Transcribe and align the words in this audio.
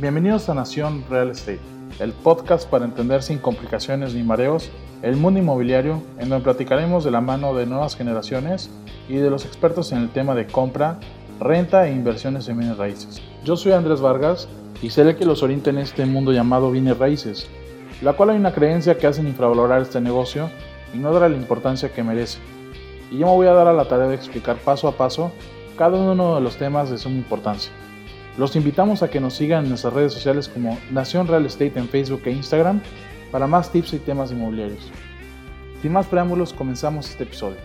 Bienvenidos 0.00 0.48
a 0.48 0.54
Nación 0.54 1.04
Real 1.10 1.28
Estate, 1.28 1.60
el 1.98 2.14
podcast 2.14 2.66
para 2.66 2.86
entender 2.86 3.22
sin 3.22 3.36
complicaciones 3.36 4.14
ni 4.14 4.22
mareos 4.22 4.70
el 5.02 5.16
mundo 5.16 5.40
inmobiliario, 5.40 6.02
en 6.18 6.30
donde 6.30 6.42
platicaremos 6.42 7.04
de 7.04 7.10
la 7.10 7.20
mano 7.20 7.54
de 7.54 7.66
nuevas 7.66 7.96
generaciones 7.96 8.70
y 9.10 9.16
de 9.16 9.28
los 9.28 9.44
expertos 9.44 9.92
en 9.92 9.98
el 9.98 10.08
tema 10.08 10.34
de 10.34 10.46
compra, 10.46 10.98
renta 11.38 11.86
e 11.86 11.92
inversiones 11.92 12.48
en 12.48 12.60
bienes 12.60 12.78
raíces. 12.78 13.20
Yo 13.44 13.58
soy 13.58 13.72
Andrés 13.72 14.00
Vargas 14.00 14.48
y 14.80 14.88
seré 14.88 15.10
el 15.10 15.16
que 15.16 15.26
los 15.26 15.42
oriente 15.42 15.68
en 15.68 15.76
este 15.76 16.06
mundo 16.06 16.32
llamado 16.32 16.70
bienes 16.70 16.96
raíces, 16.96 17.46
la 18.00 18.14
cual 18.14 18.30
hay 18.30 18.38
una 18.38 18.54
creencia 18.54 18.96
que 18.96 19.06
hacen 19.06 19.28
infravalorar 19.28 19.82
este 19.82 20.00
negocio 20.00 20.48
y 20.94 20.96
no 20.96 21.12
darle 21.12 21.36
la 21.36 21.42
importancia 21.42 21.92
que 21.92 22.02
merece. 22.02 22.38
Y 23.10 23.18
yo 23.18 23.26
me 23.26 23.34
voy 23.34 23.48
a 23.48 23.52
dar 23.52 23.68
a 23.68 23.74
la 23.74 23.84
tarea 23.84 24.08
de 24.08 24.14
explicar 24.14 24.56
paso 24.56 24.88
a 24.88 24.92
paso 24.92 25.30
cada 25.76 25.98
uno 25.98 26.36
de 26.36 26.40
los 26.40 26.56
temas 26.56 26.88
de 26.88 26.96
suma 26.96 27.16
importancia. 27.16 27.70
Los 28.38 28.54
invitamos 28.54 29.02
a 29.02 29.10
que 29.10 29.20
nos 29.20 29.34
sigan 29.34 29.64
en 29.64 29.70
nuestras 29.70 29.92
redes 29.92 30.12
sociales 30.12 30.48
como 30.48 30.78
Nación 30.90 31.26
Real 31.26 31.44
Estate 31.44 31.78
en 31.78 31.88
Facebook 31.88 32.22
e 32.26 32.30
Instagram 32.30 32.80
para 33.32 33.46
más 33.46 33.72
tips 33.72 33.94
y 33.94 33.98
temas 33.98 34.30
inmobiliarios. 34.30 34.88
Sin 35.82 35.92
más 35.92 36.06
preámbulos, 36.06 36.52
comenzamos 36.52 37.10
este 37.10 37.24
episodio. 37.24 37.58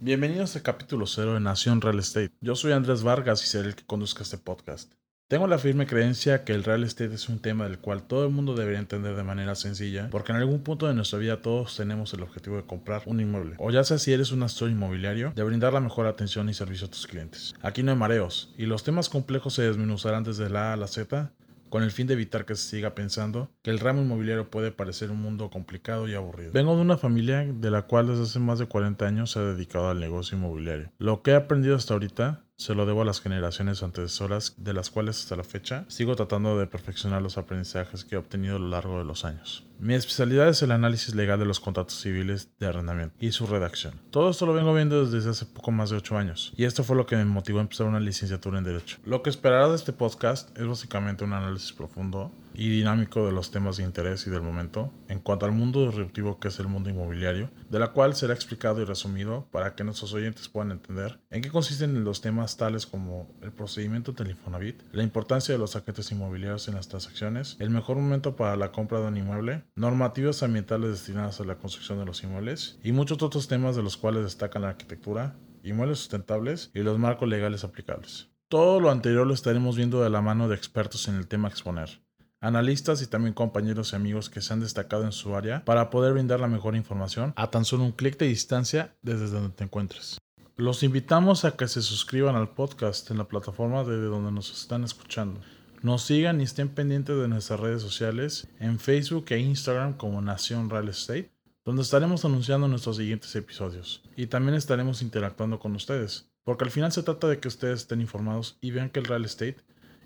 Bienvenidos 0.00 0.56
al 0.56 0.62
capítulo 0.62 1.06
0 1.06 1.34
de 1.34 1.40
Nación 1.40 1.80
Real 1.80 1.98
Estate. 1.98 2.30
Yo 2.40 2.54
soy 2.54 2.72
Andrés 2.72 3.02
Vargas 3.02 3.42
y 3.44 3.48
seré 3.48 3.68
el 3.68 3.74
que 3.74 3.84
conduzca 3.84 4.22
este 4.22 4.38
podcast. 4.38 4.92
Tengo 5.28 5.46
la 5.46 5.58
firme 5.58 5.86
creencia 5.86 6.42
que 6.42 6.54
el 6.54 6.64
real 6.64 6.84
estate 6.84 7.14
es 7.14 7.28
un 7.28 7.38
tema 7.38 7.64
del 7.64 7.78
cual 7.78 8.02
todo 8.02 8.24
el 8.24 8.32
mundo 8.32 8.54
debería 8.54 8.78
entender 8.78 9.14
de 9.14 9.22
manera 9.22 9.54
sencilla, 9.56 10.08
porque 10.10 10.32
en 10.32 10.38
algún 10.38 10.60
punto 10.60 10.88
de 10.88 10.94
nuestra 10.94 11.18
vida 11.18 11.42
todos 11.42 11.76
tenemos 11.76 12.14
el 12.14 12.22
objetivo 12.22 12.56
de 12.56 12.64
comprar 12.64 13.02
un 13.04 13.20
inmueble, 13.20 13.54
o 13.58 13.70
ya 13.70 13.84
sea 13.84 13.98
si 13.98 14.10
eres 14.10 14.32
un 14.32 14.42
asesor 14.42 14.70
inmobiliario, 14.70 15.34
de 15.36 15.42
brindar 15.42 15.74
la 15.74 15.80
mejor 15.80 16.06
atención 16.06 16.48
y 16.48 16.54
servicio 16.54 16.86
a 16.86 16.90
tus 16.90 17.06
clientes. 17.06 17.54
Aquí 17.60 17.82
no 17.82 17.92
hay 17.92 17.98
mareos, 17.98 18.54
y 18.56 18.64
los 18.64 18.84
temas 18.84 19.10
complejos 19.10 19.52
se 19.52 19.64
desmenuzarán 19.64 20.24
desde 20.24 20.48
la 20.48 20.70
A 20.70 20.72
a 20.72 20.76
la 20.78 20.86
Z 20.86 21.30
con 21.68 21.82
el 21.82 21.90
fin 21.90 22.06
de 22.06 22.14
evitar 22.14 22.46
que 22.46 22.54
se 22.54 22.66
siga 22.66 22.94
pensando 22.94 23.50
que 23.60 23.70
el 23.70 23.80
ramo 23.80 24.00
inmobiliario 24.00 24.50
puede 24.50 24.70
parecer 24.70 25.10
un 25.10 25.20
mundo 25.20 25.50
complicado 25.50 26.08
y 26.08 26.14
aburrido. 26.14 26.52
Vengo 26.52 26.74
de 26.74 26.80
una 26.80 26.96
familia 26.96 27.44
de 27.44 27.70
la 27.70 27.82
cual 27.82 28.06
desde 28.06 28.22
hace 28.22 28.38
más 28.38 28.58
de 28.58 28.64
40 28.64 29.04
años 29.04 29.32
se 29.32 29.40
ha 29.40 29.42
dedicado 29.42 29.90
al 29.90 30.00
negocio 30.00 30.38
inmobiliario. 30.38 30.90
Lo 30.96 31.20
que 31.22 31.32
he 31.32 31.34
aprendido 31.34 31.76
hasta 31.76 31.92
ahorita 31.92 32.47
se 32.58 32.74
lo 32.74 32.86
debo 32.86 33.02
a 33.02 33.04
las 33.04 33.20
generaciones 33.20 33.84
antecesoras, 33.84 34.54
de 34.56 34.74
las 34.74 34.90
cuales 34.90 35.20
hasta 35.20 35.36
la 35.36 35.44
fecha 35.44 35.84
sigo 35.86 36.16
tratando 36.16 36.58
de 36.58 36.66
perfeccionar 36.66 37.22
los 37.22 37.38
aprendizajes 37.38 38.04
que 38.04 38.16
he 38.16 38.18
obtenido 38.18 38.56
a 38.56 38.58
lo 38.58 38.68
largo 38.68 38.98
de 38.98 39.04
los 39.04 39.24
años. 39.24 39.64
Mi 39.78 39.94
especialidad 39.94 40.48
es 40.48 40.60
el 40.62 40.72
análisis 40.72 41.14
legal 41.14 41.38
de 41.38 41.44
los 41.44 41.60
contratos 41.60 42.00
civiles 42.00 42.48
de 42.58 42.66
arrendamiento 42.66 43.14
y 43.20 43.30
su 43.30 43.46
redacción. 43.46 44.00
Todo 44.10 44.30
esto 44.30 44.44
lo 44.44 44.54
vengo 44.54 44.74
viendo 44.74 45.06
desde 45.06 45.30
hace 45.30 45.46
poco 45.46 45.70
más 45.70 45.90
de 45.90 45.98
8 45.98 46.18
años, 46.18 46.52
y 46.56 46.64
esto 46.64 46.82
fue 46.82 46.96
lo 46.96 47.06
que 47.06 47.14
me 47.14 47.24
motivó 47.24 47.60
a 47.60 47.62
empezar 47.62 47.86
una 47.86 48.00
licenciatura 48.00 48.58
en 48.58 48.64
Derecho. 48.64 48.98
Lo 49.04 49.22
que 49.22 49.30
esperará 49.30 49.68
de 49.68 49.76
este 49.76 49.92
podcast 49.92 50.58
es 50.58 50.66
básicamente 50.66 51.22
un 51.22 51.34
análisis 51.34 51.72
profundo 51.72 52.32
y 52.58 52.68
dinámico 52.68 53.24
de 53.24 53.30
los 53.30 53.52
temas 53.52 53.76
de 53.76 53.84
interés 53.84 54.26
y 54.26 54.30
del 54.30 54.42
momento 54.42 54.92
en 55.06 55.20
cuanto 55.20 55.46
al 55.46 55.52
mundo 55.52 55.86
disruptivo 55.86 56.40
que 56.40 56.48
es 56.48 56.58
el 56.58 56.66
mundo 56.66 56.90
inmobiliario, 56.90 57.50
de 57.70 57.78
la 57.78 57.92
cual 57.92 58.16
será 58.16 58.34
explicado 58.34 58.82
y 58.82 58.84
resumido 58.84 59.46
para 59.52 59.76
que 59.76 59.84
nuestros 59.84 60.12
oyentes 60.12 60.48
puedan 60.48 60.72
entender 60.72 61.20
en 61.30 61.40
qué 61.40 61.50
consisten 61.50 62.02
los 62.02 62.20
temas 62.20 62.56
tales 62.56 62.84
como 62.84 63.32
el 63.42 63.52
procedimiento 63.52 64.10
del 64.10 64.32
Infonavit, 64.32 64.82
la 64.90 65.04
importancia 65.04 65.54
de 65.54 65.58
los 65.58 65.76
agentes 65.76 66.10
inmobiliarios 66.10 66.66
en 66.66 66.74
las 66.74 66.88
transacciones, 66.88 67.56
el 67.60 67.70
mejor 67.70 67.96
momento 67.96 68.34
para 68.34 68.56
la 68.56 68.72
compra 68.72 69.00
de 69.00 69.06
un 69.06 69.16
inmueble, 69.16 69.62
normativas 69.76 70.42
ambientales 70.42 70.90
destinadas 70.90 71.40
a 71.40 71.44
la 71.44 71.58
construcción 71.58 72.00
de 72.00 72.06
los 72.06 72.24
inmuebles 72.24 72.80
y 72.82 72.90
muchos 72.90 73.22
otros 73.22 73.46
temas 73.46 73.76
de 73.76 73.84
los 73.84 73.96
cuales 73.96 74.24
destacan 74.24 74.62
la 74.62 74.70
arquitectura, 74.70 75.36
inmuebles 75.62 75.98
sustentables 75.98 76.72
y 76.74 76.80
los 76.80 76.98
marcos 76.98 77.28
legales 77.28 77.62
aplicables. 77.62 78.30
Todo 78.48 78.80
lo 78.80 78.90
anterior 78.90 79.28
lo 79.28 79.34
estaremos 79.34 79.76
viendo 79.76 80.02
de 80.02 80.10
la 80.10 80.22
mano 80.22 80.48
de 80.48 80.56
expertos 80.56 81.06
en 81.06 81.14
el 81.14 81.28
tema 81.28 81.46
a 81.46 81.50
exponer 81.52 82.07
analistas 82.40 83.02
y 83.02 83.06
también 83.06 83.34
compañeros 83.34 83.92
y 83.92 83.96
amigos 83.96 84.30
que 84.30 84.40
se 84.40 84.52
han 84.52 84.60
destacado 84.60 85.04
en 85.04 85.12
su 85.12 85.34
área 85.34 85.64
para 85.64 85.90
poder 85.90 86.12
brindar 86.12 86.40
la 86.40 86.48
mejor 86.48 86.76
información 86.76 87.32
a 87.36 87.50
tan 87.50 87.64
solo 87.64 87.84
un 87.84 87.92
clic 87.92 88.18
de 88.18 88.28
distancia 88.28 88.96
desde 89.02 89.28
donde 89.28 89.50
te 89.50 89.64
encuentres. 89.64 90.18
Los 90.56 90.82
invitamos 90.82 91.44
a 91.44 91.56
que 91.56 91.68
se 91.68 91.82
suscriban 91.82 92.34
al 92.34 92.50
podcast 92.50 93.10
en 93.10 93.18
la 93.18 93.28
plataforma 93.28 93.84
desde 93.84 94.06
donde 94.06 94.32
nos 94.32 94.50
están 94.50 94.82
escuchando. 94.82 95.40
Nos 95.82 96.02
sigan 96.02 96.40
y 96.40 96.44
estén 96.44 96.68
pendientes 96.70 97.16
de 97.16 97.28
nuestras 97.28 97.60
redes 97.60 97.80
sociales 97.80 98.48
en 98.58 98.80
Facebook 98.80 99.26
e 99.28 99.38
Instagram 99.38 99.96
como 99.96 100.20
Nación 100.20 100.68
Real 100.68 100.88
Estate, 100.88 101.30
donde 101.64 101.82
estaremos 101.82 102.24
anunciando 102.24 102.66
nuestros 102.66 102.96
siguientes 102.96 103.36
episodios. 103.36 104.02
Y 104.16 104.26
también 104.26 104.56
estaremos 104.56 105.00
interactuando 105.00 105.60
con 105.60 105.76
ustedes, 105.76 106.28
porque 106.42 106.64
al 106.64 106.72
final 106.72 106.90
se 106.90 107.04
trata 107.04 107.28
de 107.28 107.38
que 107.38 107.46
ustedes 107.46 107.82
estén 107.82 108.00
informados 108.00 108.58
y 108.60 108.72
vean 108.72 108.90
que 108.90 108.98
el 108.98 109.06
real 109.06 109.24
estate 109.24 109.58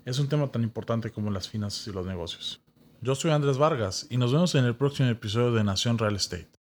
es 0.05 0.19
un 0.19 0.27
tema 0.27 0.51
tan 0.51 0.63
importante 0.63 1.11
como 1.11 1.31
las 1.31 1.49
finanzas 1.49 1.87
y 1.87 1.91
los 1.91 2.05
negocios. 2.05 2.61
Yo 3.01 3.15
soy 3.15 3.31
Andrés 3.31 3.57
Vargas 3.57 4.07
y 4.09 4.17
nos 4.17 4.31
vemos 4.31 4.55
en 4.55 4.65
el 4.65 4.75
próximo 4.75 5.09
episodio 5.09 5.51
de 5.51 5.63
Nación 5.63 5.97
Real 5.97 6.15
Estate. 6.15 6.62